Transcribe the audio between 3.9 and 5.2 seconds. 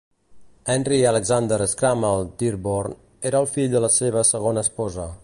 seva segona esposa.